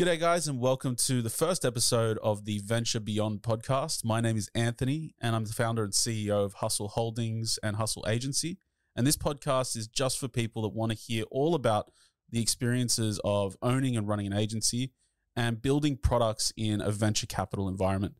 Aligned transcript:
G'day, 0.00 0.18
guys, 0.18 0.48
and 0.48 0.58
welcome 0.58 0.96
to 0.96 1.20
the 1.20 1.28
first 1.28 1.62
episode 1.62 2.16
of 2.22 2.46
the 2.46 2.60
Venture 2.60 3.00
Beyond 3.00 3.42
podcast. 3.42 4.02
My 4.02 4.22
name 4.22 4.38
is 4.38 4.48
Anthony, 4.54 5.14
and 5.20 5.36
I'm 5.36 5.44
the 5.44 5.52
founder 5.52 5.84
and 5.84 5.92
CEO 5.92 6.42
of 6.42 6.54
Hustle 6.54 6.88
Holdings 6.88 7.58
and 7.62 7.76
Hustle 7.76 8.06
Agency. 8.08 8.56
And 8.96 9.06
this 9.06 9.18
podcast 9.18 9.76
is 9.76 9.88
just 9.88 10.18
for 10.18 10.26
people 10.26 10.62
that 10.62 10.70
want 10.70 10.90
to 10.90 10.96
hear 10.96 11.24
all 11.30 11.54
about 11.54 11.92
the 12.30 12.40
experiences 12.40 13.20
of 13.24 13.58
owning 13.60 13.94
and 13.94 14.08
running 14.08 14.26
an 14.26 14.32
agency 14.32 14.92
and 15.36 15.60
building 15.60 15.98
products 15.98 16.50
in 16.56 16.80
a 16.80 16.90
venture 16.90 17.26
capital 17.26 17.68
environment. 17.68 18.14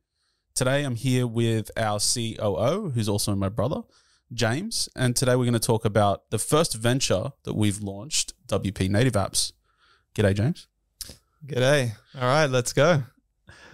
Today, 0.55 0.85
I'm 0.85 0.97
here 0.97 1.27
with 1.27 1.71
our 1.79 1.99
COO, 1.99 2.91
who's 2.91 3.09
also 3.09 3.35
my 3.35 3.49
brother, 3.49 3.85
James. 4.35 4.91
And 4.95 5.17
today, 5.17 5.35
we're 5.35 5.45
going 5.45 5.55
to 5.55 5.59
talk 5.59 5.87
about 5.87 6.29
the 6.29 6.39
first 6.39 6.75
venture 6.75 7.33
that 7.45 7.55
we've 7.55 7.81
launched, 7.81 8.35
WP 8.49 8.91
Native 8.91 9.15
Apps. 9.15 9.53
G'day, 10.15 10.35
James. 10.35 10.67
G'day. 11.47 11.93
All 12.15 12.23
right, 12.23 12.47
let's 12.47 12.73
go. 12.73 13.03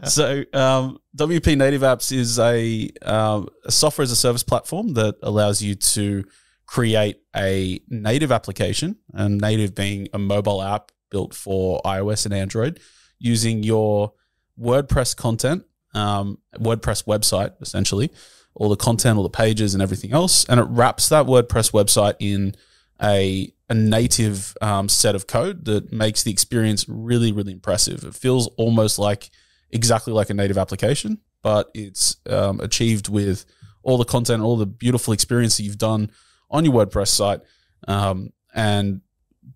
So, 0.04 0.44
um, 0.52 0.98
WP 1.16 1.56
Native 1.56 1.82
Apps 1.82 2.12
is 2.12 2.38
a, 2.38 2.90
um, 3.02 3.48
a 3.64 3.72
software 3.72 4.02
as 4.02 4.12
a 4.12 4.16
service 4.16 4.42
platform 4.42 4.94
that 4.94 5.16
allows 5.22 5.62
you 5.62 5.74
to 5.74 6.24
create 6.66 7.20
a 7.34 7.80
native 7.88 8.30
application, 8.30 8.96
and 9.14 9.40
native 9.40 9.74
being 9.74 10.08
a 10.12 10.18
mobile 10.18 10.62
app 10.62 10.92
built 11.10 11.34
for 11.34 11.80
iOS 11.84 12.26
and 12.26 12.34
Android, 12.34 12.78
using 13.18 13.62
your 13.62 14.12
WordPress 14.60 15.16
content, 15.16 15.64
um, 15.94 16.38
WordPress 16.56 17.04
website, 17.04 17.54
essentially, 17.62 18.12
all 18.54 18.68
the 18.68 18.76
content, 18.76 19.16
all 19.16 19.22
the 19.22 19.30
pages, 19.30 19.74
and 19.74 19.82
everything 19.82 20.12
else, 20.12 20.44
and 20.44 20.60
it 20.60 20.64
wraps 20.64 21.08
that 21.08 21.26
WordPress 21.26 21.72
website 21.72 22.14
in 22.18 22.54
a 23.02 23.52
a 23.68 23.74
native 23.74 24.56
um, 24.60 24.88
set 24.88 25.14
of 25.14 25.26
code 25.26 25.64
that 25.64 25.92
makes 25.92 26.22
the 26.22 26.30
experience 26.30 26.86
really, 26.88 27.32
really 27.32 27.52
impressive. 27.52 28.04
It 28.04 28.14
feels 28.14 28.46
almost 28.56 28.98
like 28.98 29.30
exactly 29.70 30.12
like 30.12 30.30
a 30.30 30.34
native 30.34 30.56
application, 30.56 31.18
but 31.42 31.70
it's 31.74 32.16
um, 32.30 32.60
achieved 32.60 33.08
with 33.08 33.44
all 33.82 33.98
the 33.98 34.04
content, 34.04 34.42
all 34.42 34.56
the 34.56 34.66
beautiful 34.66 35.12
experience 35.12 35.56
that 35.56 35.64
you've 35.64 35.78
done 35.78 36.10
on 36.50 36.64
your 36.64 36.74
WordPress 36.74 37.08
site, 37.08 37.40
um, 37.88 38.32
and 38.54 39.00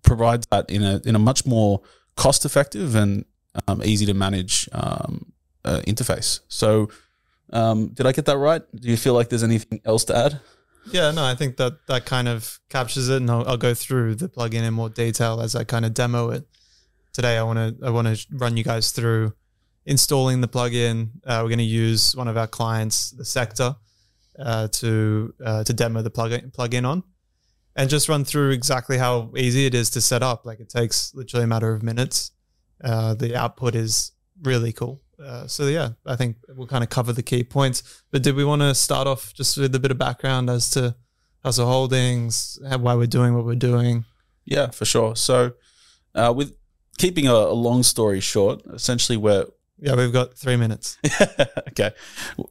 provides 0.03 0.45
that 0.51 0.69
in 0.69 0.83
a 0.83 1.01
in 1.05 1.15
a 1.15 1.19
much 1.19 1.45
more 1.45 1.81
cost 2.15 2.45
effective 2.45 2.95
and 2.95 3.25
um, 3.67 3.81
easy 3.83 4.05
to 4.05 4.13
manage 4.13 4.69
um, 4.73 5.31
uh, 5.65 5.81
interface. 5.87 6.41
So, 6.47 6.89
um, 7.51 7.89
did 7.89 8.05
I 8.05 8.11
get 8.11 8.25
that 8.25 8.37
right? 8.37 8.61
Do 8.75 8.89
you 8.89 8.97
feel 8.97 9.13
like 9.13 9.29
there's 9.29 9.43
anything 9.43 9.81
else 9.85 10.05
to 10.05 10.17
add? 10.17 10.39
Yeah, 10.85 11.11
no, 11.11 11.23
I 11.23 11.35
think 11.35 11.57
that 11.57 11.85
that 11.87 12.05
kind 12.05 12.27
of 12.27 12.59
captures 12.69 13.09
it, 13.09 13.17
and 13.17 13.29
I'll, 13.29 13.47
I'll 13.47 13.57
go 13.57 13.73
through 13.73 14.15
the 14.15 14.27
plugin 14.27 14.63
in 14.63 14.73
more 14.73 14.89
detail 14.89 15.41
as 15.41 15.55
I 15.55 15.63
kind 15.63 15.85
of 15.85 15.93
demo 15.93 16.29
it. 16.31 16.47
Today, 17.13 17.37
I 17.37 17.43
want 17.43 17.79
to 17.79 17.85
I 17.85 17.89
want 17.89 18.07
to 18.07 18.25
run 18.31 18.57
you 18.57 18.63
guys 18.63 18.91
through 18.91 19.33
installing 19.85 20.41
the 20.41 20.47
plugin. 20.47 21.09
Uh, 21.25 21.41
we're 21.43 21.49
going 21.49 21.57
to 21.59 21.63
use 21.63 22.15
one 22.15 22.27
of 22.27 22.37
our 22.37 22.47
clients, 22.47 23.11
the 23.11 23.25
Sector, 23.25 23.75
uh, 24.39 24.67
to 24.69 25.33
uh, 25.45 25.63
to 25.63 25.73
demo 25.73 26.01
the 26.01 26.11
plugin 26.11 26.51
plugin 26.51 26.87
on, 26.87 27.03
and 27.75 27.89
just 27.89 28.09
run 28.09 28.25
through 28.25 28.51
exactly 28.51 28.97
how 28.97 29.31
easy 29.37 29.65
it 29.65 29.75
is 29.75 29.89
to 29.91 30.01
set 30.01 30.23
up. 30.23 30.45
Like 30.45 30.59
it 30.59 30.69
takes 30.69 31.13
literally 31.13 31.43
a 31.43 31.47
matter 31.47 31.73
of 31.73 31.83
minutes. 31.83 32.31
Uh, 32.83 33.13
the 33.13 33.35
output 33.35 33.75
is 33.75 34.13
really 34.41 34.73
cool. 34.73 35.01
Uh, 35.23 35.47
so 35.47 35.67
yeah, 35.67 35.89
I 36.05 36.15
think 36.15 36.37
we'll 36.49 36.67
kind 36.67 36.83
of 36.83 36.89
cover 36.89 37.13
the 37.13 37.23
key 37.23 37.43
points. 37.43 38.03
But 38.11 38.23
did 38.23 38.35
we 38.35 38.43
want 38.43 38.61
to 38.61 38.73
start 38.73 39.07
off 39.07 39.33
just 39.33 39.57
with 39.57 39.75
a 39.75 39.79
bit 39.79 39.91
of 39.91 39.97
background 39.97 40.49
as 40.49 40.69
to 40.71 40.95
Hustle 41.43 41.67
Holdings, 41.67 42.59
why 42.61 42.95
we're 42.95 43.07
doing 43.07 43.35
what 43.35 43.45
we're 43.45 43.55
doing? 43.55 44.05
Yeah, 44.45 44.69
for 44.69 44.85
sure. 44.85 45.15
So, 45.15 45.53
uh, 46.13 46.33
with 46.35 46.55
keeping 46.97 47.27
a, 47.27 47.33
a, 47.33 47.53
long 47.53 47.83
story 47.83 48.19
short, 48.19 48.61
essentially 48.73 49.17
we're 49.17 49.45
yeah 49.79 49.95
we've 49.95 50.13
got 50.13 50.35
three 50.35 50.55
minutes. 50.55 50.97
okay, 51.69 51.91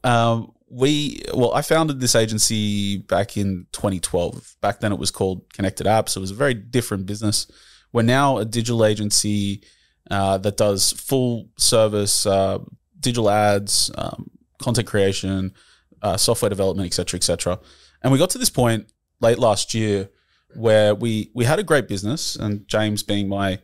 um, 0.03 0.51
we 0.69 1.21
well 1.33 1.53
I 1.53 1.61
founded 1.61 1.99
this 1.99 2.15
agency 2.15 2.97
back 2.97 3.37
in 3.37 3.67
2012. 3.71 4.57
Back 4.61 4.81
then 4.81 4.91
it 4.91 4.99
was 4.99 5.11
called 5.11 5.51
Connected 5.53 5.87
Apps. 5.87 6.17
It 6.17 6.19
was 6.19 6.31
a 6.31 6.35
very 6.35 6.53
different 6.53 7.05
business. 7.05 7.49
We're 7.93 8.03
now 8.03 8.37
a 8.37 8.45
digital 8.45 8.85
agency 8.85 9.63
uh, 10.09 10.37
that 10.39 10.57
does 10.57 10.91
full 10.93 11.49
service 11.57 12.25
uh, 12.25 12.59
digital 12.99 13.29
ads, 13.29 13.91
um, 13.97 14.29
content 14.61 14.87
creation, 14.87 15.53
uh, 16.01 16.17
software 16.17 16.49
development, 16.49 16.87
etc., 16.87 17.17
etc. 17.17 17.59
And 18.01 18.11
we 18.11 18.17
got 18.17 18.29
to 18.31 18.37
this 18.37 18.49
point 18.49 18.91
late 19.19 19.39
last 19.39 19.73
year 19.73 20.09
where 20.55 20.95
we 20.95 21.29
we 21.33 21.45
had 21.45 21.59
a 21.59 21.63
great 21.63 21.87
business, 21.87 22.35
and 22.35 22.67
James 22.67 23.03
being 23.03 23.27
my 23.27 23.59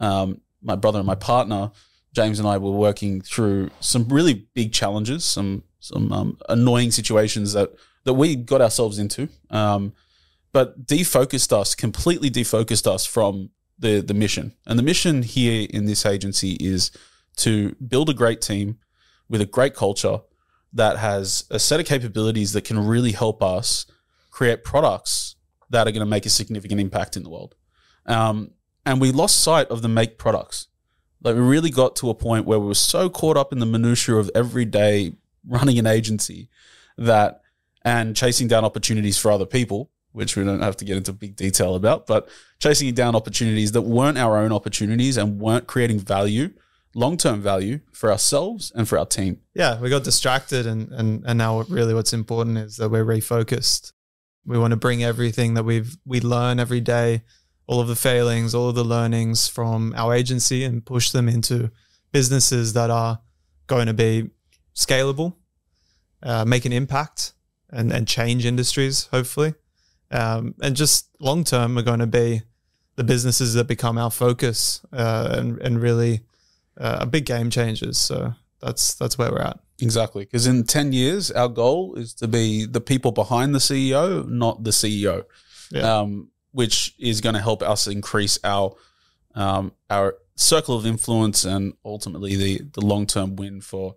um, 0.00 0.40
my 0.62 0.76
brother 0.76 0.98
and 0.98 1.06
my 1.06 1.14
partner, 1.14 1.70
James 2.14 2.38
and 2.38 2.48
I 2.48 2.58
were 2.58 2.70
working 2.70 3.20
through 3.20 3.70
some 3.80 4.08
really 4.08 4.46
big 4.54 4.72
challenges, 4.72 5.24
some 5.24 5.64
some 5.80 6.12
um, 6.12 6.38
annoying 6.48 6.90
situations 6.90 7.52
that 7.52 7.72
that 8.04 8.14
we 8.14 8.36
got 8.36 8.60
ourselves 8.60 8.98
into, 8.98 9.28
um, 9.50 9.92
but 10.52 10.86
defocused 10.86 11.52
us 11.52 11.74
completely, 11.74 12.30
defocused 12.30 12.86
us 12.86 13.06
from 13.06 13.50
the 13.82 14.00
the 14.00 14.14
mission. 14.14 14.54
And 14.66 14.78
the 14.78 14.82
mission 14.82 15.22
here 15.22 15.66
in 15.68 15.84
this 15.84 16.06
agency 16.06 16.52
is 16.60 16.90
to 17.36 17.74
build 17.86 18.08
a 18.08 18.14
great 18.14 18.40
team 18.40 18.78
with 19.28 19.40
a 19.40 19.46
great 19.46 19.74
culture 19.74 20.20
that 20.72 20.96
has 20.98 21.44
a 21.50 21.58
set 21.58 21.80
of 21.80 21.86
capabilities 21.86 22.52
that 22.52 22.64
can 22.64 22.78
really 22.78 23.12
help 23.12 23.42
us 23.42 23.86
create 24.30 24.64
products 24.64 25.36
that 25.70 25.86
are 25.86 25.90
going 25.90 26.00
to 26.00 26.06
make 26.06 26.26
a 26.26 26.30
significant 26.30 26.80
impact 26.80 27.16
in 27.16 27.22
the 27.22 27.30
world. 27.30 27.54
Um, 28.06 28.52
and 28.84 29.00
we 29.00 29.12
lost 29.12 29.40
sight 29.40 29.68
of 29.68 29.82
the 29.82 29.88
make 29.88 30.18
products. 30.18 30.68
Like 31.22 31.34
we 31.34 31.40
really 31.40 31.70
got 31.70 31.94
to 31.96 32.10
a 32.10 32.14
point 32.14 32.46
where 32.46 32.58
we 32.58 32.66
were 32.66 32.74
so 32.74 33.08
caught 33.08 33.36
up 33.36 33.52
in 33.52 33.58
the 33.58 33.66
minutiae 33.66 34.16
of 34.16 34.30
everyday 34.34 35.12
running 35.46 35.78
an 35.78 35.86
agency 35.86 36.48
that 36.98 37.42
and 37.84 38.16
chasing 38.16 38.48
down 38.48 38.64
opportunities 38.64 39.18
for 39.18 39.30
other 39.30 39.46
people 39.46 39.90
which 40.12 40.36
we 40.36 40.44
don't 40.44 40.60
have 40.60 40.76
to 40.76 40.84
get 40.84 40.96
into 40.96 41.12
big 41.12 41.36
detail 41.36 41.74
about, 41.74 42.06
but 42.06 42.28
chasing 42.58 42.92
down 42.94 43.16
opportunities 43.16 43.72
that 43.72 43.82
weren't 43.82 44.18
our 44.18 44.36
own 44.36 44.52
opportunities 44.52 45.16
and 45.16 45.40
weren't 45.40 45.66
creating 45.66 45.98
value, 45.98 46.50
long 46.94 47.16
term 47.16 47.40
value 47.40 47.80
for 47.92 48.12
ourselves 48.12 48.70
and 48.74 48.88
for 48.88 48.98
our 48.98 49.06
team. 49.06 49.40
Yeah, 49.54 49.80
we 49.80 49.90
got 49.90 50.04
distracted, 50.04 50.66
and 50.66 50.92
and 50.92 51.24
and 51.26 51.38
now 51.38 51.62
really 51.62 51.94
what's 51.94 52.12
important 52.12 52.58
is 52.58 52.76
that 52.76 52.90
we're 52.90 53.04
refocused. 53.04 53.92
We 54.44 54.58
want 54.58 54.72
to 54.72 54.76
bring 54.76 55.02
everything 55.02 55.54
that 55.54 55.64
we've 55.64 55.96
we 56.04 56.20
learn 56.20 56.60
every 56.60 56.80
day, 56.80 57.22
all 57.66 57.80
of 57.80 57.88
the 57.88 57.96
failings, 57.96 58.54
all 58.54 58.68
of 58.68 58.74
the 58.74 58.84
learnings 58.84 59.48
from 59.48 59.94
our 59.96 60.14
agency, 60.14 60.64
and 60.64 60.84
push 60.84 61.10
them 61.10 61.28
into 61.28 61.70
businesses 62.12 62.74
that 62.74 62.90
are 62.90 63.20
going 63.66 63.86
to 63.86 63.94
be 63.94 64.28
scalable, 64.74 65.36
uh, 66.22 66.44
make 66.44 66.66
an 66.66 66.72
impact, 66.72 67.32
and 67.70 67.90
and 67.90 68.06
change 68.06 68.44
industries 68.44 69.06
hopefully 69.06 69.54
um, 70.12 70.54
and 70.62 70.76
just 70.76 71.08
long 71.18 71.44
term 71.44 71.78
are 71.78 71.82
going 71.82 72.00
to 72.00 72.06
be 72.06 72.42
the 72.96 73.04
businesses 73.04 73.54
that 73.54 73.66
become 73.66 73.98
our 73.98 74.10
focus 74.10 74.84
uh, 74.92 75.28
and 75.32 75.58
and 75.58 75.80
really 75.80 76.20
uh, 76.78 77.04
big 77.06 77.24
game 77.24 77.50
changers. 77.50 77.98
So 77.98 78.34
that's 78.60 78.94
that's 78.94 79.18
where 79.18 79.32
we're 79.32 79.40
at. 79.40 79.58
Exactly, 79.80 80.24
because 80.24 80.46
in 80.46 80.64
ten 80.64 80.92
years, 80.92 81.30
our 81.30 81.48
goal 81.48 81.94
is 81.94 82.14
to 82.14 82.28
be 82.28 82.66
the 82.66 82.80
people 82.80 83.10
behind 83.10 83.54
the 83.54 83.58
CEO, 83.58 84.28
not 84.28 84.62
the 84.62 84.70
CEO, 84.70 85.24
yeah. 85.70 86.00
um, 86.00 86.30
which 86.52 86.94
is 86.98 87.20
going 87.20 87.34
to 87.34 87.40
help 87.40 87.62
us 87.62 87.86
increase 87.86 88.38
our 88.44 88.74
um, 89.34 89.72
our 89.90 90.16
circle 90.34 90.76
of 90.76 90.86
influence 90.86 91.44
and 91.44 91.72
ultimately 91.84 92.36
the 92.36 92.60
the 92.74 92.80
long 92.80 93.06
term 93.06 93.36
win 93.36 93.60
for 93.60 93.96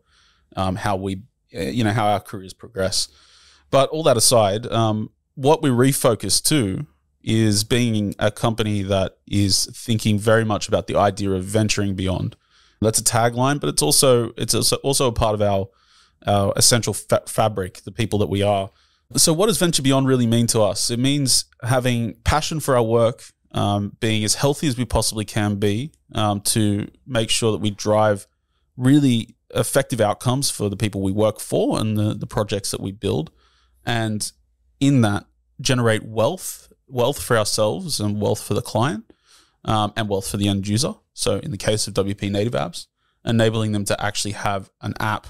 um, 0.56 0.76
how 0.76 0.96
we 0.96 1.22
you 1.52 1.84
know 1.84 1.92
how 1.92 2.08
our 2.08 2.20
careers 2.20 2.54
progress. 2.54 3.10
But 3.72 3.90
all 3.90 4.04
that 4.04 4.16
aside, 4.16 4.68
um, 4.68 5.10
what 5.36 5.62
we 5.62 5.70
refocus 5.70 6.42
to 6.44 6.86
is 7.24 7.64
being 7.64 8.14
a 8.20 8.32
company 8.32 8.84
that 8.84 9.18
is 9.28 9.66
thinking 9.74 10.20
very 10.20 10.46
much 10.46 10.68
about 10.68 10.88
the 10.88 10.96
idea 10.96 11.32
of 11.32 11.44
venturing 11.44 11.96
beyond. 11.96 12.36
That's 12.82 13.00
a 13.00 13.04
tagline, 13.04 13.60
but 13.60 13.70
it's 13.70 13.82
also 13.82 14.32
it's 14.38 14.54
also, 14.54 15.08
a 15.08 15.12
part 15.12 15.34
of 15.34 15.42
our 15.42 15.68
our 16.28 16.54
essential 16.56 16.94
fa- 16.94 17.24
fabric, 17.28 17.82
the 17.84 17.92
people 17.92 18.20
that 18.20 18.28
we 18.28 18.42
are. 18.42 18.70
So, 19.16 19.34
what 19.34 19.48
does 19.48 19.58
venture 19.58 19.82
beyond 19.82 20.08
really 20.08 20.28
mean 20.28 20.48
to 20.48 20.62
us? 20.62 20.92
It 20.92 21.00
means 21.00 21.46
having 21.64 22.16
passion 22.24 22.60
for 22.60 22.76
our 22.76 22.84
work, 22.84 23.24
um, 23.52 23.96
being 24.00 24.24
as 24.24 24.36
healthy 24.36 24.68
as 24.68 24.78
we 24.78 24.86
possibly 24.86 25.26
can 25.26 25.56
be, 25.56 25.92
um, 26.14 26.42
to 26.42 26.88
make 27.08 27.30
sure 27.30 27.52
that 27.52 27.62
we 27.62 27.72
drive 27.72 28.28
really 28.78 29.36
effective 29.54 30.02
outcomes 30.02 30.52
for 30.52 30.70
the 30.70 30.78
people 30.78 31.02
we 31.02 31.12
work 31.12 31.40
for 31.40 31.80
and 31.80 31.98
the, 31.98 32.14
the 32.14 32.28
projects 32.28 32.72
that 32.72 32.82
we 32.82 32.92
build, 32.92 33.32
and 33.86 34.32
in 34.80 35.02
that 35.02 35.26
generate 35.62 36.04
wealth, 36.04 36.72
wealth 36.88 37.22
for 37.22 37.38
ourselves 37.38 38.00
and 38.00 38.22
wealth 38.22 38.42
for 38.42 38.54
the 38.54 38.62
client, 38.62 39.12
um, 39.64 39.94
and 39.96 40.10
wealth 40.10 40.30
for 40.30 40.38
the 40.38 40.48
end 40.48 40.68
user. 40.68 40.94
So 41.14 41.38
in 41.38 41.52
the 41.52 41.58
case 41.58 41.88
of 41.88 41.94
WP 41.94 42.32
Native 42.32 42.54
Apps, 42.54 42.88
enabling 43.24 43.72
them 43.72 43.86
to 43.86 44.04
actually 44.04 44.34
have 44.34 44.70
an 44.82 44.94
app 45.00 45.28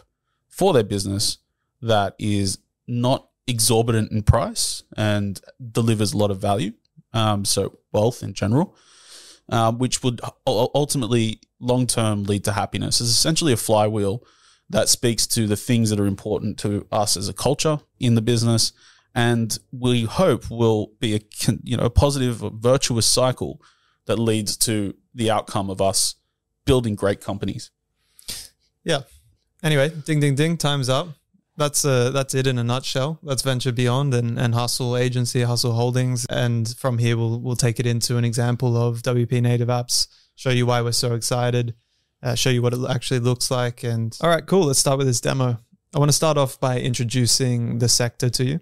for 0.50 0.74
their 0.74 0.84
business 0.84 1.38
that 1.82 2.16
is 2.20 2.58
not 2.88 3.30
exorbitant 3.48 4.12
in 4.12 4.24
price 4.24 4.84
and 4.98 5.40
delivers 5.72 6.14
a 6.14 6.18
lot 6.18 6.32
of 6.32 6.40
value. 6.40 6.74
Um, 7.14 7.46
so 7.46 7.80
wealth 7.92 8.24
in 8.24 8.34
general, 8.34 8.76
um, 9.50 9.78
which 9.78 10.04
would 10.04 10.20
ultimately 10.46 11.40
long 11.60 11.88
term 11.88 12.24
lead 12.24 12.44
to 12.46 12.52
happiness. 12.52 13.00
It's 13.00 13.10
essentially 13.10 13.54
a 13.54 13.58
flywheel 13.58 14.24
that 14.70 14.90
speaks 14.90 15.28
to 15.28 15.48
the 15.48 15.56
things 15.56 15.90
that 15.90 16.00
are 16.00 16.08
important 16.08 16.58
to 16.60 16.88
us 16.92 17.16
as 17.16 17.30
a 17.30 17.34
culture 17.34 17.80
in 18.00 18.16
the 18.16 18.22
business, 18.22 18.74
and 19.16 19.58
we 19.72 20.04
hope 20.04 20.52
will 20.52 20.92
be 21.00 21.16
a 21.16 21.20
you 21.64 21.78
know 21.78 21.86
a 21.86 21.90
positive, 21.90 22.44
virtuous 22.54 23.06
cycle 23.06 23.62
that 24.06 24.20
leads 24.20 24.58
to 24.58 24.94
the 25.16 25.32
outcome 25.32 25.70
of 25.70 25.82
us 25.82 26.16
building 26.66 26.96
great 26.96 27.22
companies. 27.22 27.72
Yeah. 28.84 29.02
Anyway, 29.64 29.90
ding 29.90 30.20
ding 30.20 30.36
ding, 30.36 30.58
time's 30.58 30.90
up. 30.90 31.08
That's 31.58 31.86
uh 31.86 32.12
that's 32.12 32.36
it 32.36 32.46
in 32.46 32.60
a 32.60 32.64
nutshell. 32.64 33.20
That's 33.24 33.42
Venture 33.42 33.72
Beyond 33.72 34.14
and, 34.14 34.38
and 34.38 34.54
Hustle 34.54 34.98
Agency, 34.98 35.44
Hustle 35.44 35.72
Holdings. 35.72 36.26
And 36.30 36.76
from 36.78 36.98
here 36.98 37.16
we'll 37.16 37.40
we'll 37.40 37.56
take 37.56 37.80
it 37.80 37.88
into 37.88 38.18
an 38.18 38.26
example 38.26 38.76
of 38.76 39.02
WP 39.02 39.42
native 39.42 39.70
apps, 39.70 40.08
show 40.36 40.50
you 40.50 40.66
why 40.66 40.82
we're 40.82 40.92
so 40.92 41.16
excited, 41.16 41.74
uh, 42.22 42.36
show 42.36 42.50
you 42.50 42.62
what 42.62 42.74
it 42.74 42.80
actually 42.90 43.22
looks 43.22 43.50
like. 43.50 43.84
And 43.84 44.16
all 44.22 44.30
right, 44.30 44.46
cool. 44.46 44.66
Let's 44.66 44.80
start 44.80 44.98
with 44.98 45.08
this 45.08 45.22
demo. 45.22 45.58
I 45.96 46.00
want 46.00 46.10
to 46.10 46.14
start 46.16 46.38
off 46.38 46.60
by 46.60 46.82
introducing 46.82 47.80
the 47.80 47.88
sector 47.88 48.30
to 48.30 48.44
you. 48.44 48.60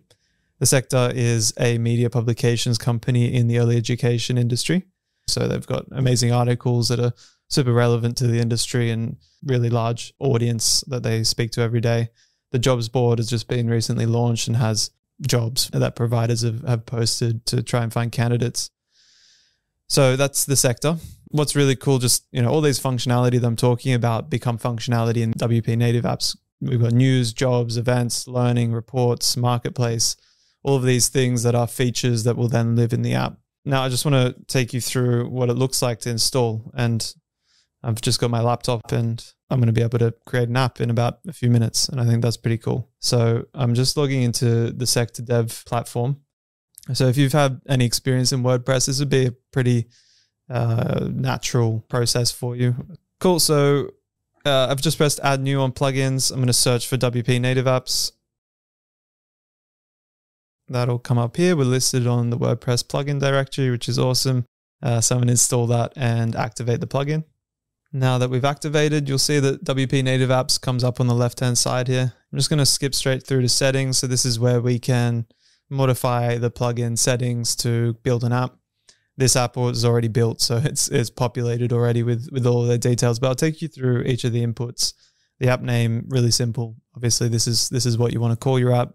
The 0.63 0.67
sector 0.67 1.11
is 1.13 1.53
a 1.59 1.77
media 1.77 2.09
publications 2.09 2.77
company 2.77 3.33
in 3.35 3.49
the 3.49 3.59
early 3.59 3.75
education 3.75 4.37
industry. 4.37 4.83
So 5.27 5.45
they've 5.45 5.67
got 5.67 5.83
amazing 5.91 6.31
articles 6.31 6.87
that 6.87 7.01
are 7.01 7.11
super 7.49 7.73
relevant 7.73 8.15
to 8.19 8.27
the 8.27 8.39
industry 8.39 8.89
and 8.89 9.17
really 9.43 9.69
large 9.69 10.13
audience 10.19 10.79
that 10.87 11.03
they 11.03 11.25
speak 11.25 11.51
to 11.51 11.61
every 11.61 11.81
day. 11.81 12.11
The 12.53 12.59
jobs 12.59 12.87
board 12.87 13.19
has 13.19 13.29
just 13.29 13.49
been 13.49 13.69
recently 13.69 14.05
launched 14.05 14.47
and 14.47 14.55
has 14.55 14.91
jobs 15.27 15.69
that 15.73 15.97
providers 15.97 16.43
have, 16.43 16.61
have 16.61 16.85
posted 16.85 17.45
to 17.47 17.61
try 17.61 17.83
and 17.83 17.91
find 17.91 18.09
candidates. 18.09 18.69
So 19.89 20.15
that's 20.15 20.45
the 20.45 20.55
sector. 20.55 20.95
What's 21.27 21.57
really 21.57 21.75
cool, 21.75 21.99
just 21.99 22.25
you 22.31 22.41
know, 22.41 22.49
all 22.49 22.61
these 22.61 22.79
functionality 22.79 23.37
that 23.41 23.47
I'm 23.47 23.57
talking 23.57 23.93
about 23.93 24.29
become 24.29 24.57
functionality 24.57 25.23
in 25.23 25.33
WP 25.33 25.77
native 25.77 26.05
apps. 26.05 26.37
We've 26.61 26.81
got 26.81 26.93
news, 26.93 27.33
jobs, 27.33 27.75
events, 27.75 28.29
learning, 28.29 28.71
reports, 28.71 29.35
marketplace, 29.35 30.15
all 30.63 30.75
of 30.75 30.83
these 30.83 31.09
things 31.09 31.43
that 31.43 31.55
are 31.55 31.67
features 31.67 32.23
that 32.23 32.37
will 32.37 32.47
then 32.47 32.75
live 32.75 32.93
in 32.93 33.01
the 33.01 33.13
app. 33.13 33.37
Now, 33.65 33.83
I 33.83 33.89
just 33.89 34.05
want 34.05 34.15
to 34.15 34.35
take 34.47 34.73
you 34.73 34.81
through 34.81 35.29
what 35.29 35.49
it 35.49 35.53
looks 35.53 35.81
like 35.81 35.99
to 36.01 36.09
install. 36.09 36.71
And 36.75 37.13
I've 37.83 38.01
just 38.01 38.19
got 38.19 38.31
my 38.31 38.41
laptop 38.41 38.91
and 38.91 39.23
I'm 39.49 39.59
going 39.59 39.67
to 39.67 39.73
be 39.73 39.81
able 39.81 39.99
to 39.99 40.13
create 40.25 40.49
an 40.49 40.57
app 40.57 40.81
in 40.81 40.89
about 40.89 41.19
a 41.27 41.33
few 41.33 41.49
minutes. 41.49 41.89
And 41.89 41.99
I 41.99 42.05
think 42.05 42.21
that's 42.21 42.37
pretty 42.37 42.57
cool. 42.57 42.89
So 42.99 43.45
I'm 43.53 43.73
just 43.73 43.95
logging 43.97 44.23
into 44.23 44.71
the 44.71 44.87
Sector 44.87 45.23
Dev 45.23 45.63
platform. 45.65 46.21
So 46.93 47.07
if 47.07 47.17
you've 47.17 47.33
had 47.33 47.61
any 47.67 47.85
experience 47.85 48.31
in 48.31 48.43
WordPress, 48.43 48.87
this 48.87 48.99
would 48.99 49.09
be 49.09 49.27
a 49.27 49.33
pretty 49.51 49.87
uh, 50.49 51.07
natural 51.11 51.85
process 51.87 52.31
for 52.31 52.55
you. 52.55 52.75
Cool. 53.19 53.39
So 53.39 53.91
uh, 54.45 54.67
I've 54.69 54.81
just 54.81 54.97
pressed 54.97 55.19
add 55.23 55.41
new 55.41 55.61
on 55.61 55.71
plugins. 55.71 56.31
I'm 56.31 56.37
going 56.37 56.47
to 56.47 56.53
search 56.53 56.87
for 56.87 56.97
WP 56.97 57.39
native 57.39 57.65
apps. 57.65 58.11
That'll 60.67 60.99
come 60.99 61.17
up 61.17 61.35
here. 61.37 61.55
We're 61.55 61.65
listed 61.65 62.07
on 62.07 62.29
the 62.29 62.37
WordPress 62.37 62.85
plugin 62.85 63.19
directory, 63.19 63.69
which 63.69 63.89
is 63.89 63.99
awesome. 63.99 64.45
Uh, 64.81 65.01
so 65.01 65.15
I'm 65.15 65.19
going 65.19 65.27
to 65.27 65.33
install 65.33 65.67
that 65.67 65.93
and 65.95 66.35
activate 66.35 66.79
the 66.79 66.87
plugin. 66.87 67.23
Now 67.91 68.17
that 68.17 68.29
we've 68.29 68.43
activated, 68.43 69.07
you'll 69.07 69.19
see 69.19 69.39
that 69.39 69.63
WP 69.63 70.03
Native 70.03 70.29
Apps 70.29 70.59
comes 70.59 70.83
up 70.83 70.99
on 70.99 71.07
the 71.07 71.13
left-hand 71.13 71.57
side 71.57 71.87
here. 71.87 72.13
I'm 72.31 72.39
just 72.39 72.49
going 72.49 72.59
to 72.59 72.65
skip 72.65 72.95
straight 72.95 73.25
through 73.25 73.43
to 73.43 73.49
settings. 73.49 73.99
So 73.99 74.07
this 74.07 74.25
is 74.25 74.39
where 74.39 74.59
we 74.59 74.79
can 74.79 75.27
modify 75.69 76.37
the 76.37 76.49
plugin 76.49 76.97
settings 76.97 77.55
to 77.57 77.93
build 78.03 78.23
an 78.23 78.33
app. 78.33 78.55
This 79.15 79.35
app 79.35 79.57
was 79.57 79.85
already 79.85 80.07
built, 80.07 80.41
so 80.41 80.57
it's 80.63 80.87
it's 80.87 81.11
populated 81.11 81.71
already 81.71 82.01
with 82.01 82.29
with 82.31 82.47
all 82.47 82.63
the 82.63 82.79
details. 82.79 83.19
But 83.19 83.27
I'll 83.27 83.35
take 83.35 83.61
you 83.61 83.67
through 83.67 84.03
each 84.03 84.23
of 84.23 84.33
the 84.33 84.45
inputs. 84.45 84.93
The 85.39 85.49
app 85.49 85.61
name, 85.61 86.05
really 86.07 86.31
simple. 86.31 86.75
Obviously, 86.95 87.27
this 87.27 87.47
is 87.47 87.69
this 87.69 87.85
is 87.85 87.97
what 87.97 88.11
you 88.11 88.19
want 88.19 88.31
to 88.31 88.43
call 88.43 88.57
your 88.57 88.73
app. 88.73 88.93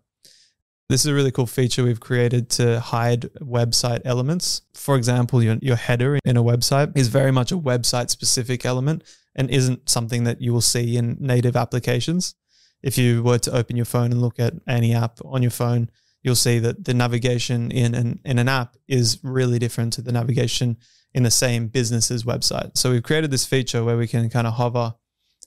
This 0.89 1.03
is 1.03 1.07
a 1.09 1.15
really 1.15 1.31
cool 1.31 1.47
feature 1.47 1.85
we've 1.85 2.01
created 2.01 2.49
to 2.51 2.81
hide 2.81 3.31
website 3.43 4.01
elements. 4.07 4.63
For 4.73 4.97
example, 4.97 5.43
your, 5.43 5.59
your 5.61 5.77
header 5.77 6.19
in 6.25 6.39
a 6.39 6.43
website 6.43 6.97
is 6.97 7.09
very 7.09 7.31
much 7.31 7.53
a 7.53 7.59
website 7.59 8.09
specific 8.09 8.65
element 8.65 9.05
and 9.37 9.51
isn't 9.51 9.87
something 9.87 10.25
that 10.25 10.41
you 10.41 10.51
will 10.51 10.63
see 10.63 10.97
in 10.97 11.19
native 11.21 11.57
applications. 11.57 12.35
If 12.83 12.97
you 12.97 13.23
were 13.23 13.39
to 13.41 13.55
open 13.55 13.77
your 13.77 13.85
phone 13.85 14.13
and 14.13 14.23
look 14.23 14.41
at 14.41 14.55
any 14.67 14.95
app 14.95 15.19
on 15.27 15.43
your 15.43 15.51
phone, 15.51 15.91
you'll 16.23 16.35
see 16.35 16.59
that 16.61 16.87
the 16.87 16.95
navigation 16.95 17.71
in 17.71 17.95
an, 17.95 18.21
in 18.25 18.39
an 18.39 18.49
app 18.49 18.75
is 18.87 19.19
really 19.23 19.59
different 19.59 19.93
to 19.95 20.03
the 20.03 20.13
navigation 20.13 20.79
in 21.13 21.23
the 21.23 21.31
same 21.31 21.69
business's 21.69 22.25
website. 22.25 22.79
So 22.79 22.93
we've 22.93 23.03
created 23.03 23.31
this 23.31 23.45
feature 23.45 23.85
where 23.85 23.99
we 23.99 24.09
can 24.09 24.31
kind 24.31 24.47
of 24.47 24.55
hover, 24.55 24.95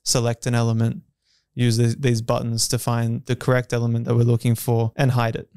select 0.03 0.45
an 0.45 0.53
element, 0.53 1.01
use 1.53 1.77
these, 1.77 1.95
these 1.95 2.21
buttons 2.21 2.67
to 2.69 2.79
find 2.79 3.25
the 3.25 3.35
correct 3.35 3.73
element 3.73 4.05
that 4.05 4.15
we're 4.15 4.23
looking 4.23 4.55
for 4.55 4.91
and 4.95 5.11
hide 5.11 5.35
it. 5.35 5.49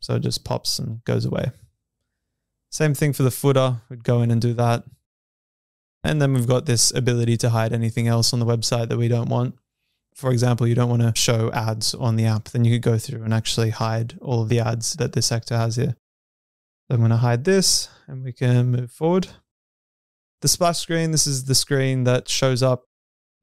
So 0.00 0.16
it 0.16 0.20
just 0.20 0.44
pops 0.44 0.78
and 0.78 1.04
goes 1.04 1.24
away. 1.24 1.52
Same 2.70 2.94
thing 2.94 3.12
for 3.12 3.22
the 3.22 3.30
footer. 3.30 3.82
We'd 3.88 4.04
go 4.04 4.22
in 4.22 4.30
and 4.30 4.40
do 4.40 4.54
that. 4.54 4.84
And 6.02 6.20
then 6.20 6.32
we've 6.32 6.48
got 6.48 6.66
this 6.66 6.92
ability 6.92 7.36
to 7.38 7.50
hide 7.50 7.72
anything 7.72 8.08
else 8.08 8.32
on 8.32 8.40
the 8.40 8.46
website 8.46 8.88
that 8.88 8.98
we 8.98 9.08
don't 9.08 9.28
want. 9.28 9.54
For 10.14 10.32
example, 10.32 10.66
you 10.66 10.74
don't 10.74 10.90
want 10.90 11.02
to 11.02 11.12
show 11.14 11.50
ads 11.52 11.94
on 11.94 12.16
the 12.16 12.26
app, 12.26 12.48
then 12.50 12.64
you 12.64 12.74
could 12.74 12.82
go 12.82 12.98
through 12.98 13.22
and 13.22 13.32
actually 13.32 13.70
hide 13.70 14.18
all 14.20 14.42
of 14.42 14.48
the 14.48 14.60
ads 14.60 14.94
that 14.94 15.12
this 15.12 15.26
sector 15.26 15.56
has 15.56 15.76
here. 15.76 15.96
So 16.88 16.94
I'm 16.94 16.98
going 16.98 17.10
to 17.10 17.16
hide 17.18 17.44
this 17.44 17.88
and 18.08 18.24
we 18.24 18.32
can 18.32 18.70
move 18.70 18.90
forward. 18.90 19.28
The 20.40 20.48
splash 20.48 20.80
screen, 20.80 21.12
this 21.12 21.26
is 21.26 21.44
the 21.44 21.54
screen 21.54 22.04
that 22.04 22.28
shows 22.28 22.62
up 22.62 22.84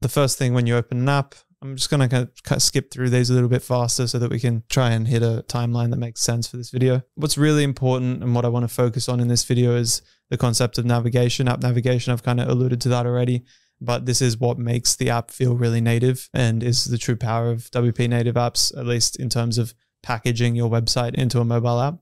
the 0.00 0.08
first 0.08 0.38
thing 0.38 0.52
when 0.54 0.66
you 0.66 0.76
open 0.76 0.98
an 0.98 1.08
app. 1.08 1.34
I'm 1.62 1.76
just 1.76 1.90
going 1.90 2.00
to 2.00 2.08
kind 2.08 2.56
of 2.56 2.62
skip 2.62 2.90
through 2.90 3.10
these 3.10 3.28
a 3.28 3.34
little 3.34 3.48
bit 3.48 3.62
faster 3.62 4.06
so 4.06 4.18
that 4.18 4.30
we 4.30 4.40
can 4.40 4.62
try 4.70 4.92
and 4.92 5.06
hit 5.06 5.22
a 5.22 5.44
timeline 5.46 5.90
that 5.90 5.98
makes 5.98 6.22
sense 6.22 6.46
for 6.46 6.56
this 6.56 6.70
video. 6.70 7.02
What's 7.16 7.36
really 7.36 7.64
important 7.64 8.22
and 8.22 8.34
what 8.34 8.46
I 8.46 8.48
want 8.48 8.64
to 8.66 8.74
focus 8.74 9.10
on 9.10 9.20
in 9.20 9.28
this 9.28 9.44
video 9.44 9.76
is 9.76 10.00
the 10.30 10.38
concept 10.38 10.78
of 10.78 10.86
navigation, 10.86 11.48
app 11.48 11.60
navigation. 11.60 12.12
I've 12.12 12.22
kind 12.22 12.40
of 12.40 12.48
alluded 12.48 12.80
to 12.82 12.88
that 12.88 13.04
already, 13.04 13.44
but 13.78 14.06
this 14.06 14.22
is 14.22 14.38
what 14.38 14.58
makes 14.58 14.96
the 14.96 15.10
app 15.10 15.30
feel 15.30 15.54
really 15.54 15.82
native 15.82 16.30
and 16.32 16.62
is 16.62 16.86
the 16.86 16.96
true 16.96 17.16
power 17.16 17.50
of 17.50 17.70
WP 17.72 18.08
native 18.08 18.36
apps, 18.36 18.74
at 18.78 18.86
least 18.86 19.16
in 19.16 19.28
terms 19.28 19.58
of 19.58 19.74
packaging 20.02 20.56
your 20.56 20.70
website 20.70 21.14
into 21.14 21.40
a 21.40 21.44
mobile 21.44 21.78
app. 21.78 21.96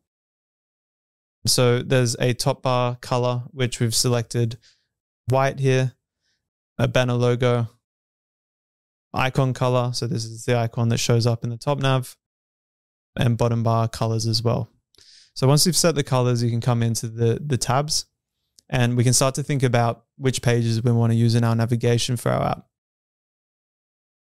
So 1.47 1.83
there's 1.83 2.15
a 2.21 2.33
top 2.33 2.63
bar 2.63 2.97
color, 3.01 3.43
which 3.51 3.81
we've 3.81 3.95
selected 3.95 4.59
white 5.29 5.59
here, 5.59 5.95
a 6.79 6.87
banner 6.87 7.15
logo, 7.15 7.71
icon 9.15 9.55
color. 9.55 9.93
So 9.93 10.07
this 10.07 10.25
is 10.25 10.45
the 10.45 10.57
icon 10.57 10.89
that 10.91 10.99
shows 10.99 11.27
up 11.27 11.45
in 11.45 11.51
the 11.51 11.57
top 11.57 11.79
nav 11.79 12.17
and 13.17 13.37
bottom 13.37 13.63
bar 13.63 13.89
colors 13.89 14.27
as 14.27 14.43
well. 14.43 14.71
So 15.35 15.47
once 15.47 15.67
you've 15.67 15.77
set 15.77 15.95
the 15.95 16.05
colors, 16.05 16.43
you 16.43 16.51
can 16.51 16.61
come 16.61 16.83
into 16.83 17.09
the, 17.09 17.41
the 17.45 17.57
tabs 17.57 18.07
and 18.69 18.97
we 18.97 19.05
can 19.05 19.13
start 19.13 19.35
to 19.37 19.43
think 19.43 19.63
about 19.63 20.05
which 20.17 20.43
pages 20.43 20.83
we 20.83 20.93
want 20.93 21.13
to 21.13 21.17
use 21.17 21.35
in 21.35 21.45
our 21.45 21.55
navigation 21.55 22.17
for 22.17 22.31
our 22.31 22.43
app. 22.43 22.67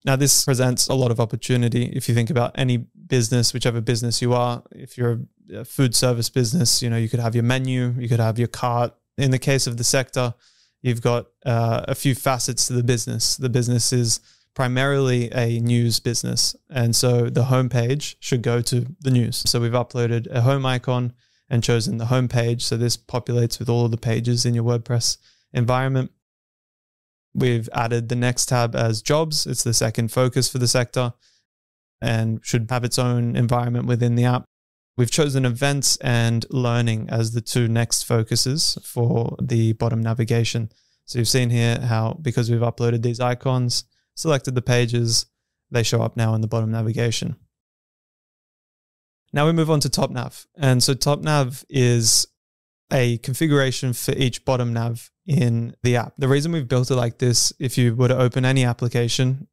Now, 0.04 0.16
this 0.16 0.46
presents 0.46 0.88
a 0.88 0.96
lot 0.96 1.12
of 1.12 1.20
opportunity. 1.20 1.86
If 1.86 2.10
you 2.10 2.16
think 2.16 2.32
about 2.32 2.58
any 2.58 2.78
business, 2.78 3.54
whichever 3.54 3.82
business 3.82 4.20
you 4.20 4.34
are, 4.34 4.64
if 4.72 4.98
you're 4.98 5.20
a 5.54 5.64
food 5.64 5.94
service 5.94 6.30
business, 6.30 6.82
you 6.82 6.90
know, 6.90 6.98
you 6.98 7.08
could 7.08 7.20
have 7.20 7.36
your 7.36 7.44
menu, 7.44 7.94
you 8.00 8.10
could 8.10 8.20
have 8.20 8.40
your 8.40 8.48
cart. 8.48 8.96
In 9.18 9.30
the 9.30 9.38
case 9.38 9.68
of 9.68 9.78
the 9.78 9.84
sector, 9.84 10.34
you've 10.82 11.02
got 11.02 11.28
uh, 11.46 11.86
a 11.88 11.94
few 11.94 12.16
facets 12.16 12.66
to 12.68 12.74
the 12.74 12.84
business. 12.84 13.38
The 13.38 13.50
business 13.50 13.94
is 13.94 14.22
primarily 14.54 15.32
a 15.34 15.60
news 15.60 16.00
business. 16.00 16.56
And 16.70 16.96
so 16.96 17.30
the 17.30 17.46
homepage 17.46 18.16
should 18.20 18.42
go 18.42 18.62
to 18.62 18.86
the 19.00 19.12
news. 19.12 19.44
So 19.50 19.60
we've 19.60 19.72
uploaded 19.72 20.28
a 20.32 20.42
home 20.42 20.66
icon 20.66 21.14
and 21.50 21.64
chosen 21.64 21.98
the 21.98 22.08
home 22.08 22.28
page. 22.28 22.64
So 22.64 22.78
this 22.78 22.98
populates 22.98 23.60
with 23.60 23.70
all 23.70 23.86
of 23.86 23.92
the 23.92 23.98
pages 23.98 24.46
in 24.46 24.54
your 24.54 24.64
WordPress 24.64 25.18
environment. 25.54 26.12
We've 27.34 27.70
added 27.74 28.10
the 28.10 28.16
next 28.16 28.48
tab 28.48 28.76
as 28.76 29.02
jobs. 29.02 29.48
It's 29.48 29.64
the 29.64 29.74
second 29.74 30.12
focus 30.12 30.50
for 30.50 30.58
the 30.58 30.68
sector 30.68 31.14
and 32.02 32.40
should 32.44 32.68
have 32.70 32.84
its 32.84 33.00
own 33.00 33.36
environment 33.36 33.86
within 33.86 34.16
the 34.16 34.26
app. 34.26 34.46
We've 34.98 35.12
chosen 35.12 35.46
events 35.46 35.96
and 35.98 36.46
learning 36.50 37.10
as 37.10 37.32
the 37.32 37.42
two 37.42 37.68
next 37.68 38.04
focuses 38.04 38.78
for 38.84 39.38
the 39.42 39.74
bottom 39.74 40.02
navigation. 40.02 40.72
So 41.06 41.20
you've 41.20 41.28
seen 41.28 41.50
here 41.50 41.80
how, 41.80 42.18
because 42.22 42.52
we've 42.52 42.60
uploaded 42.60 43.02
these 43.02 43.20
icons, 43.20 43.86
selected 44.16 44.56
the 44.56 44.62
pages, 44.62 45.26
they 45.70 45.84
show 45.84 46.02
up 46.02 46.18
now 46.18 46.34
in 46.34 46.42
the 46.42 46.48
bottom 46.48 46.72
navigation. 46.72 47.36
Now 49.34 49.46
we 49.46 49.54
move 49.54 49.72
on 49.72 49.80
to 49.82 49.90
top 49.90 50.12
nav. 50.12 50.46
And 50.58 50.84
so 50.84 50.94
top 50.94 51.22
nav 51.22 51.64
is 51.70 52.28
a 52.92 53.18
configuration 53.20 53.94
for 53.94 54.12
each 54.12 54.44
bottom 54.44 54.74
nav 54.74 55.10
in 55.26 55.76
the 55.84 55.96
app. 55.96 56.14
The 56.18 56.28
reason 56.28 56.52
we've 56.52 56.68
built 56.68 56.92
it 56.92 56.96
like 56.96 57.20
this, 57.20 57.54
if 57.58 57.78
you 57.78 57.96
were 57.96 58.10
to 58.10 58.18
open 58.18 58.44
any 58.44 58.66
application, 58.66 59.48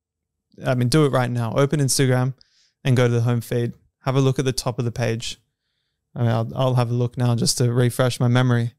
I 0.67 0.75
mean, 0.75 0.89
do 0.89 1.07
it 1.07 1.13
right 1.13 1.31
now. 1.31 1.55
Open 1.55 1.79
Instagram 1.79 2.35
and 2.83 2.97
go 2.97 3.07
to 3.07 3.15
the 3.15 3.21
home 3.21 3.41
feed. 3.41 3.75
Have 4.03 4.17
a 4.17 4.21
look 4.21 4.41
at 4.41 4.45
the 4.45 4.53
top 4.53 4.81
of 4.81 4.85
the 4.85 4.91
page. 4.91 5.41
I 6.17 6.23
mean, 6.23 6.31
I'll, 6.31 6.53
I'll 6.57 6.75
have 6.75 6.91
a 6.91 6.95
look 6.95 7.17
now 7.17 7.37
just 7.37 7.59
to 7.59 7.73
refresh 7.73 8.19
my 8.19 8.27
memory. 8.27 8.73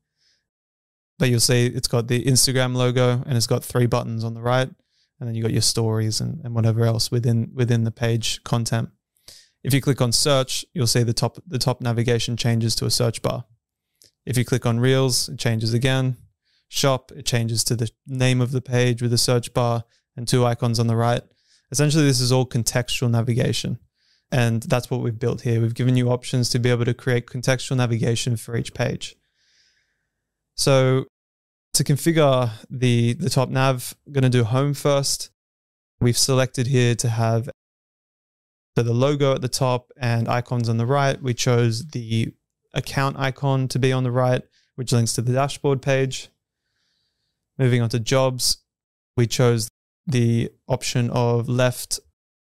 but 1.20 1.30
you'll 1.30 1.40
see 1.42 1.68
it's 1.68 1.88
got 1.88 2.08
the 2.08 2.24
Instagram 2.24 2.76
logo 2.76 3.22
and 3.26 3.38
it's 3.38 3.46
got 3.46 3.64
three 3.64 3.86
buttons 3.86 4.24
on 4.24 4.34
the 4.34 4.42
right, 4.42 4.70
and 5.20 5.28
then 5.28 5.36
you 5.36 5.42
got 5.42 5.52
your 5.52 5.62
stories 5.62 6.22
and, 6.22 6.40
and 6.44 6.56
whatever 6.56 6.86
else 6.86 7.12
within 7.12 7.52
within 7.54 7.84
the 7.84 7.92
page 7.92 8.44
content. 8.44 8.90
If 9.64 9.74
you 9.74 9.82
click 9.82 10.02
on 10.02 10.12
search, 10.12 10.64
you'll 10.74 10.88
see 10.88 11.04
the 11.04 11.14
top 11.14 11.38
the 11.46 11.60
top 11.60 11.82
navigation 11.82 12.38
changes 12.38 12.76
to 12.76 12.86
a 12.86 12.92
search 12.92 13.22
bar. 13.22 13.46
If 14.26 14.38
you 14.38 14.46
click 14.46 14.66
on 14.66 14.80
Reels, 14.80 15.30
it 15.30 15.40
changes 15.40 15.74
again. 15.74 16.18
Shop, 16.68 17.12
it 17.16 17.26
changes 17.26 17.64
to 17.66 17.76
the 17.76 17.90
name 18.06 18.42
of 18.42 18.52
the 18.52 18.62
page 18.62 19.02
with 19.02 19.12
a 19.12 19.18
search 19.18 19.54
bar 19.54 19.84
and 20.16 20.28
two 20.28 20.46
icons 20.46 20.80
on 20.80 20.88
the 20.88 20.96
right. 20.96 21.24
Essentially, 21.72 22.06
this 22.06 22.20
is 22.20 22.32
all 22.32 22.46
contextual 22.46 23.10
navigation. 23.10 23.80
And 24.32 24.62
that's 24.64 24.92
what 24.92 25.02
we've 25.02 25.18
built 25.18 25.42
here. 25.42 25.60
We've 25.60 25.74
given 25.74 25.98
you 25.98 26.10
options 26.12 26.50
to 26.50 26.60
be 26.60 26.70
able 26.70 26.86
to 26.86 26.94
create 26.94 27.26
contextual 27.26 27.78
navigation 27.78 28.38
for 28.38 28.56
each 28.56 28.76
page. 28.76 29.16
So 30.56 31.06
to 31.80 31.84
configure 31.86 32.52
the, 32.70 33.14
the 33.14 33.30
top 33.30 33.48
nav, 33.50 33.96
I'm 34.06 34.12
going 34.12 34.24
to 34.24 34.30
do 34.30 34.44
home 34.44 34.74
first. 34.74 35.32
We've 36.02 36.18
selected 36.18 36.68
here 36.68 36.94
to 36.96 37.08
have 37.08 37.50
so 38.76 38.84
the 38.84 38.94
logo 38.94 39.34
at 39.34 39.42
the 39.42 39.48
top 39.48 39.92
and 39.96 40.28
icons 40.28 40.68
on 40.68 40.76
the 40.76 40.86
right. 40.86 41.22
We 41.22 41.34
chose 41.34 41.86
the 41.88 42.34
account 42.74 43.18
icon 43.18 43.70
to 43.70 43.80
be 43.80 43.94
on 43.94 44.04
the 44.04 44.12
right, 44.12 44.42
which 44.76 44.92
links 44.92 45.14
to 45.14 45.22
the 45.22 45.32
dashboard 45.32 45.82
page. 45.82 46.28
Moving 47.58 47.82
on 47.82 47.88
to 47.90 48.00
jobs, 48.00 48.58
we 49.16 49.26
chose 49.26 49.70
the 50.06 50.52
option 50.68 51.10
of 51.12 51.48
left 51.48 52.02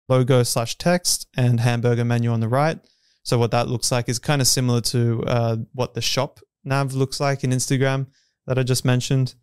logo 0.08 0.42
slash 0.44 0.78
text 0.78 1.26
and 1.36 1.60
hamburger 1.60 2.06
menu 2.06 2.30
on 2.30 2.40
the 2.40 2.48
right. 2.48 2.78
So 3.22 3.38
what 3.38 3.50
that 3.50 3.68
looks 3.68 3.92
like 3.92 4.08
is 4.08 4.18
kind 4.18 4.40
of 4.40 4.48
similar 4.48 4.80
to 4.80 5.22
uh, 5.26 5.56
what 5.74 5.92
the 5.92 6.00
shop 6.00 6.40
nav 6.64 6.94
looks 6.94 7.20
like 7.20 7.44
in 7.44 7.50
Instagram 7.50 8.06
that 8.50 8.58
I 8.58 8.64
just 8.64 8.84
mentioned. 8.84 9.36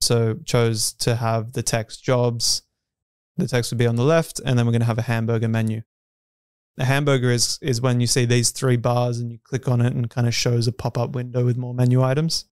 So 0.00 0.36
chose 0.46 0.94
to 0.94 1.16
have 1.16 1.52
the 1.52 1.62
text 1.62 2.02
jobs. 2.02 2.62
The 3.36 3.46
text 3.46 3.70
would 3.70 3.76
be 3.76 3.86
on 3.86 3.96
the 3.96 4.02
left, 4.02 4.40
and 4.40 4.58
then 4.58 4.64
we're 4.64 4.72
going 4.72 4.80
to 4.80 4.86
have 4.86 4.98
a 4.98 5.02
hamburger 5.02 5.46
menu. 5.46 5.82
A 6.78 6.86
hamburger 6.86 7.30
is 7.30 7.58
is 7.60 7.82
when 7.82 8.00
you 8.00 8.06
see 8.06 8.24
these 8.24 8.50
three 8.50 8.78
bars 8.78 9.18
and 9.18 9.30
you 9.30 9.38
click 9.44 9.68
on 9.68 9.82
it 9.82 9.92
and 9.92 10.08
kind 10.08 10.26
of 10.26 10.34
shows 10.34 10.66
a 10.66 10.72
pop 10.72 10.96
up 10.96 11.14
window 11.14 11.44
with 11.44 11.58
more 11.58 11.74
menu 11.74 12.02
items. 12.02 12.46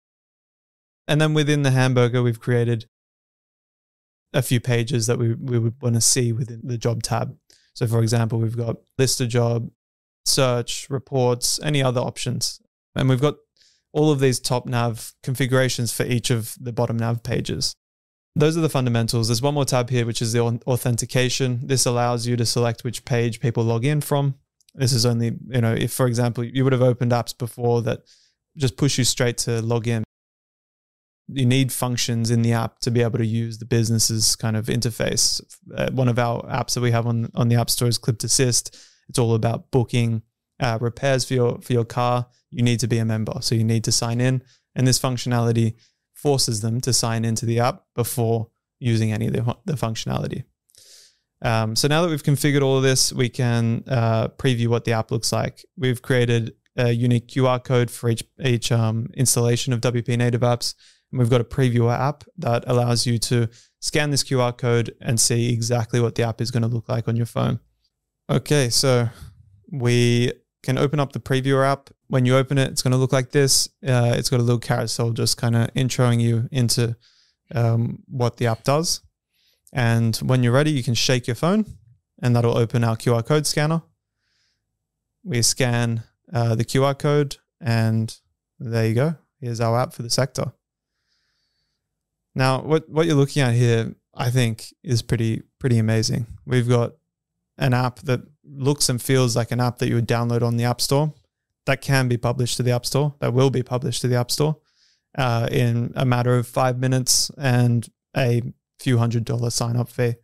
And 1.07 1.21
then 1.21 1.35
within 1.35 1.65
the 1.65 1.71
hamburger, 1.71 2.23
we've 2.23 2.41
created 2.41 2.87
a 4.33 4.41
few 4.41 4.61
pages 4.61 5.07
that 5.07 5.19
we, 5.19 5.35
we 5.35 5.59
would 5.59 5.83
want 5.83 5.97
to 5.97 6.01
see 6.01 6.33
within 6.33 6.63
the 6.65 6.79
job 6.79 7.03
tab. 7.03 7.37
So, 7.75 7.87
for 7.87 8.01
example, 8.01 8.39
we've 8.39 8.57
got 8.57 8.77
list 8.97 9.21
a 9.21 9.27
job, 9.27 9.71
search, 10.25 10.89
reports, 10.89 11.61
any 11.63 11.83
other 11.83 12.01
options. 12.01 12.59
And 12.95 13.11
we've 13.11 13.21
got 13.21 13.37
all 13.93 14.11
of 14.11 14.21
these 14.21 14.41
top 14.41 14.67
nav 14.67 15.13
configurations 15.23 15.93
for 15.93 16.05
each 16.05 16.31
of 16.31 16.55
the 16.61 16.73
bottom 16.73 16.97
nav 16.97 17.23
pages. 17.23 17.75
Those 18.37 18.57
are 18.57 18.61
the 18.61 18.69
fundamentals. 18.69 19.29
There's 19.29 19.43
one 19.43 19.55
more 19.55 19.65
tab 19.65 19.91
here, 19.91 20.07
which 20.07 20.23
is 20.23 20.33
the 20.33 20.41
authentication. 20.41 21.67
This 21.67 21.87
allows 21.87 22.27
you 22.27 22.37
to 22.37 22.47
select 22.47 22.85
which 22.85 23.05
page 23.05 23.41
people 23.41 23.65
log 23.65 23.85
in 23.85 24.01
from. 24.01 24.37
This 24.75 24.93
is 24.93 25.05
only, 25.05 25.33
you 25.49 25.61
know, 25.61 25.73
if, 25.73 25.93
for 25.93 26.07
example, 26.07 26.45
you 26.45 26.63
would 26.63 26.73
have 26.73 26.83
opened 26.83 27.11
apps 27.11 27.37
before 27.37 27.83
that 27.83 28.03
just 28.57 28.77
push 28.77 28.99
you 28.99 29.05
straight 29.05 29.39
to 29.39 29.61
log 29.63 29.89
in 29.89 30.05
you 31.29 31.45
need 31.45 31.73
functions 31.73 32.31
in 32.31 32.43
the 32.43 32.53
app 32.53 32.79
to 32.81 32.91
be 32.91 33.03
able 33.03 33.19
to 33.19 33.27
use 33.27 33.59
the 33.59 33.65
business's 33.65 34.35
kind 34.35 34.57
of 34.57 34.67
interface. 34.67 35.43
Uh, 35.77 35.91
one 35.93 36.09
of 36.09 36.19
our 36.19 36.43
apps 36.45 36.75
that 36.75 36.81
we 36.81 36.91
have 36.91 37.07
on 37.07 37.31
on 37.35 37.49
the 37.49 37.57
App 37.57 37.71
Store 37.71 37.89
is 37.89 37.99
Clip 37.99 38.23
Assist. 38.23 38.77
It's 39.09 39.19
all 39.19 39.35
about 39.35 39.71
booking 39.71 40.23
uh, 40.61 40.79
repairs 40.81 41.25
for 41.25 41.35
your 41.35 41.61
for 41.61 41.73
your 41.73 41.85
car. 41.85 42.27
You 42.51 42.63
need 42.63 42.81
to 42.81 42.89
be 42.89 42.99
a 42.99 43.05
member, 43.05 43.35
so 43.41 43.55
you 43.55 43.65
need 43.65 43.85
to 43.85 43.93
sign 43.93 44.21
in, 44.21 44.43
and 44.75 44.87
this 44.87 44.99
functionality 44.99 45.75
forces 46.15 46.61
them 46.61 46.81
to 46.81 46.93
sign 46.93 47.25
into 47.25 47.47
the 47.47 47.61
app 47.61 47.85
before 47.95 48.49
using 48.81 49.13
any 49.13 49.29
of 49.29 49.33
the, 49.33 49.57
the 49.65 49.75
functionality. 49.75 50.45
Um, 51.43 51.77
so 51.77 51.87
now 51.87 52.03
that 52.03 52.09
we've 52.09 52.23
configured 52.23 52.63
all 52.63 52.77
of 52.77 52.83
this, 52.83 53.13
we 53.13 53.29
can 53.29 53.85
uh, 53.87 54.29
preview 54.29 54.67
what 54.67 54.85
the 54.85 54.93
app 54.93 55.13
looks 55.13 55.33
like. 55.33 55.65
We've 55.77 56.03
created 56.03 56.55
a 56.77 56.91
unique 56.91 57.29
QR 57.29 57.63
code 57.63 57.91
for 57.91 58.09
each 58.11 58.25
each 58.45 58.73
um, 58.73 59.11
installation 59.15 59.73
of 59.73 59.81
WP 59.81 60.17
Native 60.17 60.41
apps 60.41 60.75
and 61.11 61.19
we've 61.19 61.31
got 61.31 61.41
a 61.41 61.45
previewer 61.45 61.99
app 61.99 62.25
that 62.37 62.65
allows 62.67 63.07
you 63.07 63.19
to 63.19 63.49
scan 63.81 64.11
this 64.11 64.23
QR 64.23 64.57
code 64.57 64.95
and 65.01 65.19
see 65.19 65.53
exactly 65.53 66.01
what 66.01 66.15
the 66.15 66.23
app 66.23 66.41
is 66.41 66.51
going 66.51 66.63
to 66.63 66.69
look 66.69 66.89
like 66.89 67.09
on 67.09 67.17
your 67.17 67.27
phone. 67.27 67.61
Okay, 68.29 68.69
so 68.69 69.09
we 69.71 70.33
can 70.69 70.77
open 70.77 71.01
up 71.01 71.13
the 71.13 71.19
previewer 71.19 71.67
app. 71.67 71.89
When 72.09 72.27
you 72.27 72.37
open 72.37 72.59
it, 72.59 72.71
it's 72.71 72.83
going 72.83 72.93
to 72.93 72.99
look 72.99 73.11
like 73.11 73.31
this. 73.31 73.71
Uh, 73.83 74.13
it's 74.15 74.29
got 74.29 74.39
a 74.39 74.43
little 74.43 74.61
carousel 74.61 75.13
just 75.13 75.39
kind 75.39 75.57
of 75.57 75.73
introing 75.73 76.21
you 76.21 76.47
into 76.53 76.95
um, 77.55 78.03
what 78.07 78.37
the 78.37 78.49
app 78.49 78.65
does. 78.65 79.01
And 79.73 80.15
when 80.17 80.43
you're 80.43 80.53
ready, 80.53 80.71
you 80.71 80.83
can 80.83 80.93
shake 80.93 81.27
your 81.27 81.37
phone 81.37 81.65
and 82.21 82.37
that'll 82.37 82.59
open 82.59 82.85
our 82.85 82.97
QR 82.97 83.25
code 83.25 83.47
scanner. 83.47 83.81
We 85.25 85.41
scan 85.41 86.03
uh, 86.35 86.55
the 86.55 86.67
QR 86.67 86.99
code 86.99 87.39
and 87.63 88.15
there 88.59 88.87
you 88.89 88.95
go. 88.95 89.15
Here's 89.41 89.63
our 89.63 89.81
app 89.81 89.95
for 89.95 90.03
the 90.03 90.11
sector. 90.11 90.53
Now, 92.35 92.61
what 92.61 92.91
what 92.91 93.07
you're 93.07 93.17
looking 93.17 93.41
at 93.43 93.55
here, 93.55 93.95
I 94.15 94.29
think, 94.29 94.75
is 94.85 95.01
pretty 95.01 95.45
pretty 95.59 95.79
amazing. 95.79 96.27
We've 96.45 96.69
got 96.69 96.93
an 97.59 97.75
app 97.75 98.01
that 98.01 98.21
looks 98.45 98.89
and 98.89 99.01
feels 99.01 99.37
like 99.37 99.51
an 99.51 99.61
app 99.61 99.79
that 99.79 99.89
you 99.89 99.97
would 99.97 100.09
download 100.09 100.43
on 100.43 100.57
the 100.57 100.65
App 100.65 100.81
Store. 100.81 101.13
That 101.67 101.83
can 101.83 102.09
be 102.09 102.17
published 102.17 102.57
to 102.57 102.63
the 102.63 102.71
App 102.71 102.87
Store. 102.87 103.15
That 103.21 103.35
will 103.35 103.51
be 103.51 103.63
published 103.63 104.01
to 104.03 104.09
the 104.09 104.17
App 104.17 104.31
Store 104.31 104.57
uh, 105.17 105.49
in 105.51 105.93
a 105.97 106.05
matter 106.05 106.37
of 106.37 106.47
five 106.47 106.79
minutes 106.79 107.31
and 107.37 107.87
a 108.17 108.43
few 108.79 108.99
hundred 108.99 109.25
dollar 109.25 109.51
sign 109.51 109.77
up 109.77 109.89
fee. 109.89 110.15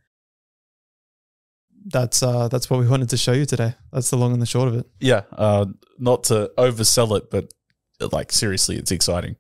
That's 1.87 2.23
uh, 2.23 2.49
that's 2.49 2.71
what 2.71 2.81
we 2.81 2.89
wanted 2.89 3.11
to 3.11 3.19
show 3.19 3.33
you 3.33 3.45
today. 3.45 3.75
That's 3.93 4.09
the 4.09 4.17
long 4.17 4.33
and 4.33 4.41
the 4.41 4.47
short 4.47 4.69
of 4.69 4.77
it. 4.77 4.87
Yeah, 5.01 5.23
uh, 5.33 5.67
not 5.99 6.25
to 6.25 6.51
oversell 6.57 7.17
it, 7.19 7.31
but 7.31 7.53
like 8.13 8.33
seriously, 8.33 8.77
it's 8.77 8.91
exciting. 8.91 9.37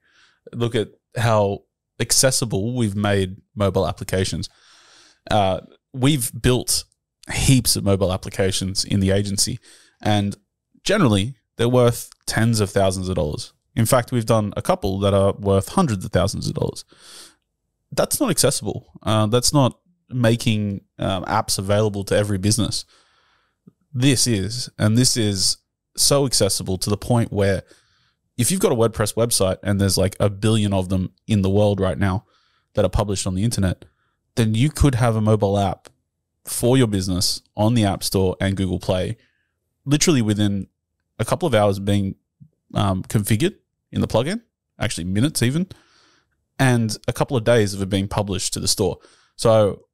Look 0.53 0.75
at 0.75 0.89
how 1.17 1.61
accessible 2.01 2.75
we've 2.75 2.97
made 2.97 3.37
mobile 3.55 3.87
applications. 3.87 4.51
Uh, 5.31 5.61
we've 5.95 6.31
built 6.43 6.85
heaps 7.33 7.76
of 7.76 7.85
mobile 7.85 8.12
applications 8.12 8.85
in 8.85 9.00
the 9.00 9.11
agency, 9.11 9.59
and 10.02 10.37
generally 10.83 11.37
they're 11.57 11.69
worth 11.69 12.11
tens 12.26 12.61
of 12.61 12.71
thousands 12.71 13.09
of 13.09 13.16
dollars. 13.16 13.52
In 13.76 13.87
fact, 13.87 14.12
we've 14.12 14.26
done 14.26 14.52
a 14.57 14.62
couple 14.62 14.99
that 15.00 15.14
are 15.14 15.33
worth 15.35 15.71
hundreds 15.71 16.04
of 16.04 16.12
thousands 16.12 16.49
of 16.49 16.54
dollars. 16.54 16.85
That's 17.93 18.21
not 18.21 18.31
accessible. 18.31 18.93
Uh, 19.02 19.26
that's 19.26 19.52
not 19.52 19.78
making 20.09 20.83
um, 20.99 21.25
apps 21.25 21.59
available 21.59 22.04
to 22.04 22.16
every 22.16 22.38
business. 22.38 22.85
This 23.93 24.26
is, 24.26 24.69
and 24.78 24.97
this 24.99 25.16
is 25.16 25.59
so 25.97 26.26
accessible 26.26 26.78
to 26.78 26.90
the 26.90 26.97
point 26.97 27.33
where 27.33 27.62
if 28.37 28.50
you've 28.50 28.61
got 28.61 28.73
a 28.73 28.76
WordPress 28.76 29.14
website 29.14 29.59
and 29.62 29.81
there's 29.81 29.97
like 29.97 30.16
a 30.19 30.28
billion 30.28 30.73
of 30.73 30.88
them 30.88 31.12
in 31.26 31.43
the 31.43 31.50
world 31.50 31.81
right 31.81 31.99
now 31.99 32.25
that 32.75 32.85
are 32.85 32.90
published 32.90 33.26
on 33.26 33.35
the 33.35 33.45
internet, 33.45 33.85
then 34.35 34.54
you 34.54 34.71
could 34.71 34.97
have 34.97 35.14
a 35.14 35.21
mobile 35.21 35.59
app 35.59 35.88
for 36.45 36.77
your 36.77 36.87
business 36.87 37.43
on 37.57 37.75
the 37.75 37.85
App 37.85 38.03
Store 38.03 38.37
and 38.41 38.57
Google 38.57 38.79
Play 38.79 39.17
literally 39.85 40.23
within 40.23 40.67
a 41.19 41.25
couple 41.25 41.47
of 41.47 41.55
hours 41.55 41.79
of 41.79 41.85
being 41.85 42.17
um, 42.75 43.03
configured 43.03 43.55
in 43.93 44.01
the 44.01 44.09
plugin, 44.09 44.43
actually 44.79 45.05
minutes 45.05 45.43
even, 45.43 45.67
and 46.59 46.97
a 47.07 47.13
couple 47.13 47.37
of 47.37 47.45
days 47.45 47.75
of 47.75 47.83
it 47.83 47.89
being 47.89 48.09
published 48.09 48.53
to 48.55 48.61
the 48.61 48.69
store. 48.69 48.99
So 49.37 49.87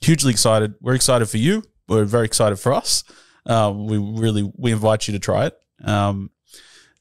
hugely 0.00 0.30
excited. 0.30 0.74
We're 0.80 0.94
excited 0.94 1.28
for 1.28 1.38
you. 1.38 1.62
We're 1.88 2.04
very 2.04 2.26
excited 2.26 2.56
for 2.56 2.72
us. 2.72 3.04
Um, 3.46 3.86
we 3.86 3.98
really 3.98 4.50
we 4.56 4.72
invite 4.72 5.06
you 5.06 5.12
to 5.12 5.18
try 5.18 5.46
it. 5.46 5.58
Um, 5.84 6.30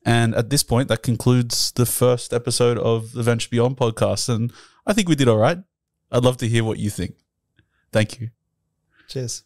and 0.05 0.35
at 0.35 0.49
this 0.49 0.63
point, 0.63 0.89
that 0.89 1.01
concludes 1.01 1.71
the 1.71 1.85
first 1.85 2.33
episode 2.33 2.77
of 2.77 3.13
the 3.13 3.23
Venture 3.23 3.47
Beyond 3.49 3.77
podcast. 3.77 4.27
And 4.27 4.51
I 4.85 4.91
think 4.91 5.07
we 5.07 5.15
did 5.15 5.29
all 5.29 5.37
right. 5.37 5.59
I'd 6.11 6.25
love 6.25 6.37
to 6.37 6.47
hear 6.47 6.63
what 6.63 6.79
you 6.79 6.89
think. 6.89 7.15
Thank 7.91 8.19
you. 8.19 8.42
Cheers. 9.13 9.43